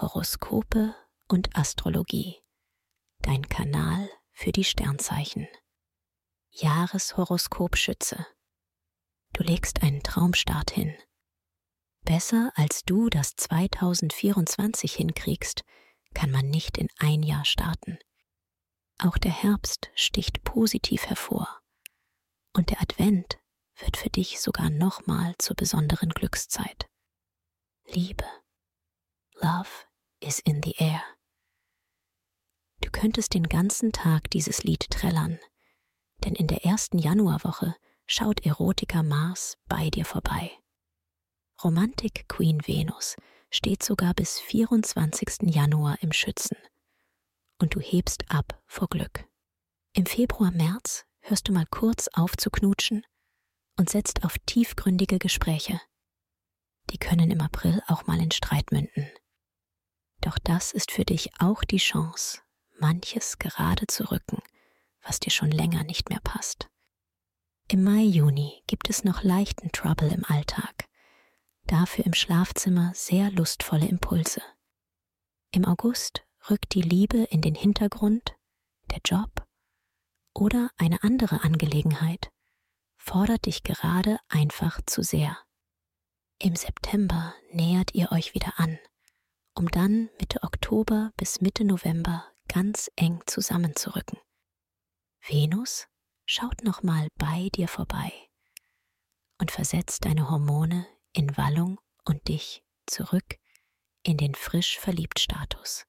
Horoskope 0.00 0.94
und 1.26 1.56
Astrologie. 1.56 2.36
Dein 3.22 3.48
Kanal 3.48 4.08
für 4.30 4.52
die 4.52 4.62
Sternzeichen. 4.62 5.48
Jahreshoroskop 6.52 7.76
Schütze. 7.76 8.24
Du 9.32 9.42
legst 9.42 9.82
einen 9.82 10.04
Traumstart 10.04 10.70
hin. 10.70 10.94
Besser 12.04 12.52
als 12.54 12.84
du 12.84 13.08
das 13.08 13.34
2024 13.34 14.94
hinkriegst, 14.94 15.64
kann 16.14 16.30
man 16.30 16.48
nicht 16.48 16.78
in 16.78 16.88
ein 16.98 17.24
Jahr 17.24 17.44
starten. 17.44 17.98
Auch 18.98 19.18
der 19.18 19.32
Herbst 19.32 19.90
sticht 19.96 20.44
positiv 20.44 21.06
hervor. 21.06 21.60
Und 22.52 22.70
der 22.70 22.80
Advent 22.80 23.40
wird 23.78 23.96
für 23.96 24.10
dich 24.10 24.40
sogar 24.40 24.70
nochmal 24.70 25.34
zur 25.38 25.56
besonderen 25.56 26.10
Glückszeit. 26.10 26.88
Liebe. 27.84 28.24
Love 29.40 29.87
is 30.20 30.38
in 30.40 30.62
the 30.62 30.74
air. 30.78 31.02
Du 32.80 32.90
könntest 32.90 33.34
den 33.34 33.44
ganzen 33.44 33.92
Tag 33.92 34.30
dieses 34.30 34.62
Lied 34.62 34.90
trällern, 34.90 35.38
denn 36.24 36.34
in 36.34 36.46
der 36.46 36.64
ersten 36.64 36.98
Januarwoche 36.98 37.74
schaut 38.06 38.44
Erotiker 38.46 39.02
Mars 39.02 39.56
bei 39.66 39.90
dir 39.90 40.04
vorbei. 40.04 40.50
Romantik 41.62 42.28
Queen 42.28 42.60
Venus 42.66 43.16
steht 43.50 43.82
sogar 43.82 44.14
bis 44.14 44.38
24. 44.40 45.54
Januar 45.54 45.98
im 46.02 46.12
Schützen. 46.12 46.56
Und 47.58 47.74
du 47.74 47.80
hebst 47.80 48.30
ab 48.30 48.62
vor 48.66 48.88
Glück. 48.88 49.24
Im 49.92 50.06
Februar, 50.06 50.52
März 50.52 51.04
hörst 51.20 51.48
du 51.48 51.52
mal 51.52 51.66
kurz 51.66 52.08
auf 52.12 52.36
zu 52.36 52.50
knutschen 52.50 53.04
und 53.76 53.90
setzt 53.90 54.24
auf 54.24 54.36
tiefgründige 54.46 55.18
Gespräche. 55.18 55.80
Die 56.90 56.98
können 56.98 57.30
im 57.30 57.40
April 57.40 57.82
auch 57.86 58.06
mal 58.06 58.20
in 58.20 58.30
Streit 58.30 58.70
münden. 58.70 59.10
Doch 60.28 60.38
das 60.38 60.72
ist 60.72 60.90
für 60.90 61.06
dich 61.06 61.30
auch 61.38 61.64
die 61.64 61.78
Chance, 61.78 62.42
manches 62.78 63.38
gerade 63.38 63.86
zu 63.86 64.10
rücken, 64.10 64.42
was 65.00 65.20
dir 65.20 65.30
schon 65.30 65.50
länger 65.50 65.84
nicht 65.84 66.10
mehr 66.10 66.20
passt. 66.22 66.68
Im 67.68 67.82
Mai, 67.82 68.02
Juni 68.02 68.62
gibt 68.66 68.90
es 68.90 69.04
noch 69.04 69.22
leichten 69.22 69.72
Trouble 69.72 70.12
im 70.12 70.26
Alltag, 70.26 70.84
dafür 71.64 72.04
im 72.04 72.12
Schlafzimmer 72.12 72.92
sehr 72.94 73.30
lustvolle 73.30 73.88
Impulse. 73.88 74.42
Im 75.50 75.64
August 75.64 76.26
rückt 76.50 76.74
die 76.74 76.82
Liebe 76.82 77.24
in 77.30 77.40
den 77.40 77.54
Hintergrund, 77.54 78.36
der 78.90 79.00
Job 79.06 79.46
oder 80.34 80.70
eine 80.76 81.02
andere 81.02 81.42
Angelegenheit 81.42 82.30
fordert 82.98 83.46
dich 83.46 83.62
gerade 83.62 84.18
einfach 84.28 84.78
zu 84.84 85.02
sehr. 85.02 85.38
Im 86.38 86.54
September 86.54 87.34
nähert 87.50 87.94
ihr 87.94 88.12
euch 88.12 88.34
wieder 88.34 88.52
an, 88.58 88.78
um 89.58 89.68
dann 89.72 90.08
Mitte 90.20 90.44
Oktober 90.44 91.10
bis 91.16 91.40
Mitte 91.40 91.64
November 91.64 92.24
ganz 92.46 92.92
eng 92.94 93.20
zusammenzurücken. 93.26 94.16
Venus 95.26 95.88
schaut 96.26 96.62
nochmal 96.62 97.08
bei 97.16 97.48
dir 97.52 97.66
vorbei 97.66 98.12
und 99.40 99.50
versetzt 99.50 100.04
deine 100.04 100.30
Hormone 100.30 100.86
in 101.12 101.36
Wallung 101.36 101.80
und 102.04 102.28
dich 102.28 102.62
zurück 102.86 103.36
in 104.04 104.16
den 104.16 104.36
frisch 104.36 104.78
verliebt 104.78 105.18
Status. 105.18 105.86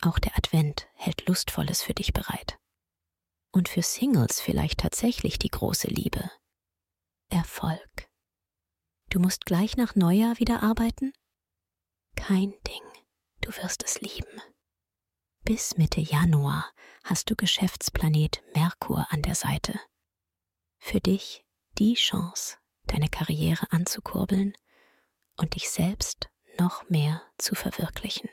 Auch 0.00 0.20
der 0.20 0.38
Advent 0.38 0.86
hält 0.94 1.26
Lustvolles 1.26 1.82
für 1.82 1.94
dich 1.94 2.12
bereit 2.12 2.60
und 3.50 3.68
für 3.68 3.82
Singles 3.82 4.40
vielleicht 4.40 4.78
tatsächlich 4.78 5.40
die 5.40 5.50
große 5.50 5.88
Liebe. 5.88 6.30
Erfolg. 7.28 8.08
Du 9.10 9.18
musst 9.18 9.46
gleich 9.46 9.76
nach 9.76 9.96
Neujahr 9.96 10.38
wieder 10.38 10.62
arbeiten? 10.62 11.12
Kein 12.18 12.52
Ding, 12.66 12.82
du 13.40 13.56
wirst 13.56 13.84
es 13.84 14.00
lieben. 14.00 14.42
Bis 15.44 15.78
Mitte 15.78 16.00
Januar 16.00 16.70
hast 17.04 17.30
du 17.30 17.36
Geschäftsplanet 17.36 18.42
Merkur 18.54 19.06
an 19.10 19.22
der 19.22 19.36
Seite. 19.36 19.80
Für 20.78 21.00
dich 21.00 21.46
die 21.78 21.94
Chance, 21.94 22.56
deine 22.86 23.08
Karriere 23.08 23.70
anzukurbeln 23.70 24.52
und 25.36 25.54
dich 25.54 25.70
selbst 25.70 26.28
noch 26.58 26.90
mehr 26.90 27.22
zu 27.38 27.54
verwirklichen. 27.54 28.28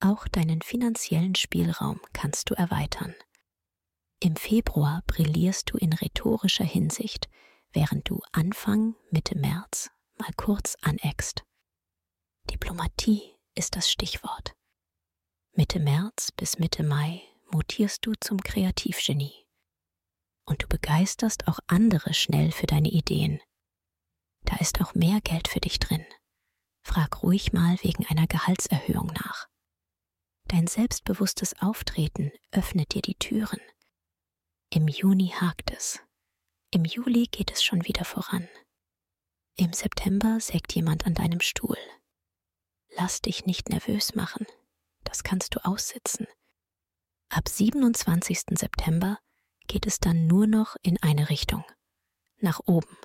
Auch 0.00 0.28
deinen 0.28 0.62
finanziellen 0.62 1.34
Spielraum 1.34 2.00
kannst 2.12 2.48
du 2.48 2.54
erweitern. 2.54 3.14
Im 4.20 4.36
Februar 4.36 5.02
brillierst 5.06 5.72
du 5.72 5.76
in 5.76 5.92
rhetorischer 5.92 6.64
Hinsicht, 6.64 7.28
während 7.72 8.08
du 8.08 8.22
Anfang, 8.32 8.94
Mitte 9.10 9.36
März 9.36 9.90
mal 10.18 10.32
kurz 10.36 10.76
aneckst. 10.80 11.45
Diplomatie 12.76 13.34
ist 13.54 13.74
das 13.74 13.90
Stichwort. 13.90 14.54
Mitte 15.54 15.80
März 15.80 16.30
bis 16.32 16.58
Mitte 16.58 16.82
Mai 16.82 17.22
mutierst 17.50 18.04
du 18.04 18.12
zum 18.20 18.38
Kreativgenie. 18.42 19.46
Und 20.44 20.62
du 20.62 20.68
begeisterst 20.68 21.48
auch 21.48 21.58
andere 21.68 22.12
schnell 22.12 22.52
für 22.52 22.66
deine 22.66 22.90
Ideen. 22.90 23.40
Da 24.44 24.56
ist 24.56 24.82
auch 24.82 24.94
mehr 24.94 25.22
Geld 25.22 25.48
für 25.48 25.60
dich 25.60 25.78
drin. 25.78 26.04
Frag 26.82 27.22
ruhig 27.22 27.54
mal 27.54 27.78
wegen 27.80 28.04
einer 28.08 28.26
Gehaltserhöhung 28.26 29.06
nach. 29.06 29.48
Dein 30.44 30.66
selbstbewusstes 30.66 31.58
Auftreten 31.62 32.30
öffnet 32.50 32.92
dir 32.92 33.00
die 33.00 33.14
Türen. 33.14 33.60
Im 34.68 34.86
Juni 34.86 35.28
hakt 35.28 35.70
es. 35.70 36.00
Im 36.70 36.84
Juli 36.84 37.26
geht 37.28 37.50
es 37.52 37.64
schon 37.64 37.86
wieder 37.86 38.04
voran. 38.04 38.46
Im 39.56 39.72
September 39.72 40.40
sägt 40.40 40.74
jemand 40.74 41.06
an 41.06 41.14
deinem 41.14 41.40
Stuhl. 41.40 41.78
Lass 42.98 43.20
dich 43.20 43.44
nicht 43.44 43.68
nervös 43.68 44.14
machen. 44.14 44.46
Das 45.04 45.22
kannst 45.22 45.54
du 45.54 45.64
aussitzen. 45.64 46.26
Ab 47.28 47.48
27. 47.48 48.58
September 48.58 49.18
geht 49.66 49.86
es 49.86 50.00
dann 50.00 50.26
nur 50.26 50.46
noch 50.46 50.76
in 50.82 51.00
eine 51.02 51.28
Richtung. 51.28 51.64
Nach 52.38 52.60
oben. 52.64 52.96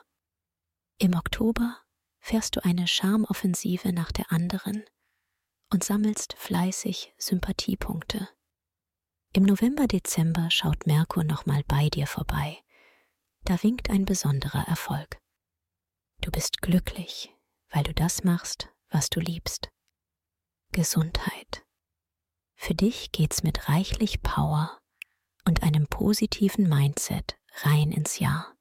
Im 0.97 1.15
Oktober 1.15 1.77
fährst 2.19 2.55
du 2.55 2.63
eine 2.63 2.87
Charmoffensive 2.87 3.91
nach 3.91 4.11
der 4.11 4.31
anderen 4.31 4.85
und 5.71 5.83
sammelst 5.83 6.33
fleißig 6.37 7.13
Sympathiepunkte. 7.17 8.29
Im 9.33 9.43
November, 9.43 9.87
Dezember 9.87 10.51
schaut 10.51 10.85
Merkur 10.85 11.23
nochmal 11.23 11.63
bei 11.67 11.89
dir 11.89 12.07
vorbei. 12.07 12.59
Da 13.43 13.61
winkt 13.63 13.89
ein 13.89 14.05
besonderer 14.05 14.67
Erfolg. 14.67 15.19
Du 16.21 16.31
bist 16.31 16.61
glücklich, 16.61 17.35
weil 17.69 17.83
du 17.83 17.93
das 17.93 18.23
machst, 18.23 18.69
was 18.89 19.09
du 19.09 19.19
liebst. 19.19 19.69
Gesundheit. 20.71 21.65
Für 22.55 22.75
dich 22.75 23.11
geht's 23.11 23.43
mit 23.43 23.69
reichlich 23.69 24.21
Power 24.21 24.79
und 25.45 25.63
einem 25.63 25.87
positiven 25.87 26.69
Mindset 26.69 27.37
rein 27.63 27.91
ins 27.91 28.19
Jahr. 28.19 28.55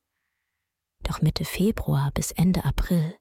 Doch 1.03 1.23
Mitte 1.23 1.45
Februar 1.45 2.11
bis 2.13 2.33
Ende 2.33 2.65
April 2.65 3.17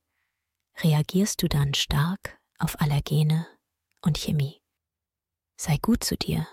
reagierst 0.82 1.42
du 1.42 1.48
dann 1.48 1.74
stark 1.74 2.40
auf 2.58 2.80
Allergene 2.82 3.48
und 4.02 4.18
Chemie. 4.18 4.62
Sei 5.58 5.78
gut 5.78 6.04
zu 6.04 6.18
dir 6.18 6.48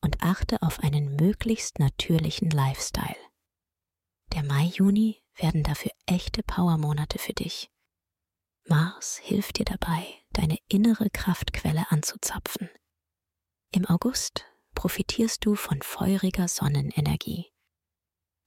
und 0.00 0.22
achte 0.22 0.62
auf 0.62 0.80
einen 0.80 1.16
möglichst 1.16 1.78
natürlichen 1.78 2.50
Lifestyle. 2.50 3.16
Der 4.32 4.42
Mai-Juni 4.42 5.22
werden 5.36 5.62
dafür 5.62 5.92
echte 6.06 6.42
Powermonate 6.42 7.18
für 7.18 7.32
dich. 7.32 7.70
Mars 8.68 9.16
hilft 9.16 9.58
dir 9.58 9.64
dabei, 9.64 10.06
deine 10.32 10.58
innere 10.68 11.08
Kraftquelle 11.10 11.90
anzuzapfen. 11.90 12.68
Im 13.72 13.86
August 13.86 14.44
profitierst 14.74 15.44
du 15.44 15.54
von 15.54 15.80
feuriger 15.82 16.48
Sonnenenergie. 16.48 17.46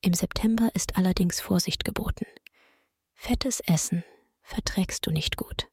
Im 0.01 0.13
September 0.13 0.69
ist 0.73 0.97
allerdings 0.97 1.41
Vorsicht 1.41 1.85
geboten. 1.85 2.25
Fettes 3.13 3.59
Essen 3.61 4.03
verträgst 4.41 5.05
du 5.05 5.11
nicht 5.11 5.37
gut. 5.37 5.67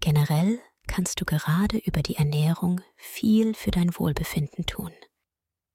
Generell 0.00 0.60
kannst 0.86 1.20
du 1.20 1.24
gerade 1.24 1.78
über 1.78 2.02
die 2.02 2.16
Ernährung 2.16 2.80
viel 2.96 3.54
für 3.54 3.70
dein 3.70 3.96
Wohlbefinden 3.96 4.66
tun. 4.66 4.92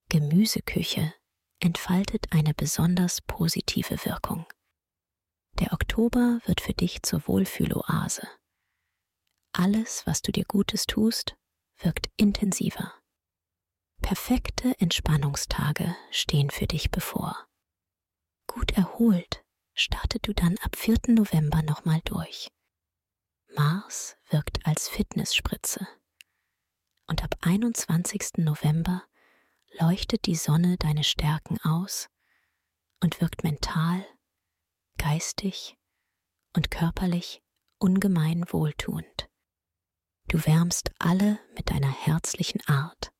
Gemüseküche 0.09 1.13
entfaltet 1.59 2.27
eine 2.31 2.53
besonders 2.53 3.21
positive 3.21 4.05
Wirkung. 4.05 4.45
Der 5.59 5.71
Oktober 5.71 6.41
wird 6.45 6.61
für 6.61 6.73
dich 6.73 7.03
zur 7.03 7.27
Wohlfühloase. 7.27 8.27
Alles, 9.53 10.05
was 10.05 10.21
du 10.21 10.31
dir 10.31 10.43
Gutes 10.45 10.85
tust, 10.85 11.37
wirkt 11.77 12.09
intensiver. 12.17 12.93
Perfekte 14.01 14.77
Entspannungstage 14.79 15.95
stehen 16.11 16.49
für 16.49 16.67
dich 16.67 16.91
bevor. 16.91 17.47
Gut 18.47 18.71
erholt 18.71 19.43
startet 19.73 20.27
du 20.27 20.33
dann 20.33 20.57
ab 20.59 20.75
4. 20.75 20.97
November 21.09 21.61
nochmal 21.61 22.01
durch. 22.05 22.49
Mars 23.55 24.17
wirkt 24.29 24.65
als 24.65 24.87
Fitnessspritze. 24.89 25.87
Und 27.07 27.23
ab 27.23 27.35
21. 27.41 28.37
November 28.37 29.03
leuchtet 29.79 30.25
die 30.25 30.35
Sonne 30.35 30.77
deine 30.77 31.03
Stärken 31.03 31.59
aus 31.61 32.09
und 33.01 33.21
wirkt 33.21 33.43
mental, 33.43 34.05
geistig 34.97 35.77
und 36.55 36.71
körperlich 36.71 37.43
ungemein 37.79 38.45
wohltuend. 38.49 39.29
Du 40.27 40.43
wärmst 40.45 40.91
alle 40.99 41.39
mit 41.55 41.69
deiner 41.69 41.91
herzlichen 41.91 42.61
Art 42.67 43.11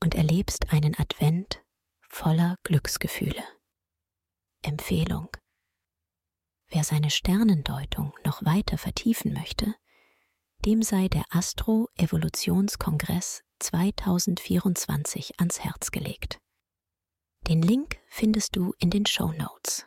und 0.00 0.14
erlebst 0.14 0.72
einen 0.72 0.96
Advent 0.98 1.62
voller 2.08 2.56
Glücksgefühle. 2.62 3.42
Empfehlung. 4.62 5.28
Wer 6.68 6.84
seine 6.84 7.10
Sternendeutung 7.10 8.14
noch 8.24 8.44
weiter 8.44 8.78
vertiefen 8.78 9.32
möchte, 9.32 9.74
dem 10.64 10.82
sei 10.82 11.08
der 11.08 11.24
Astro-Evolutionskongress 11.30 13.42
2024 13.60 15.38
ans 15.38 15.60
Herz 15.60 15.90
gelegt. 15.90 16.38
Den 17.48 17.62
Link 17.62 17.98
findest 18.08 18.56
du 18.56 18.74
in 18.78 18.90
den 18.90 19.06
Show 19.06 19.32
Notes. 19.32 19.86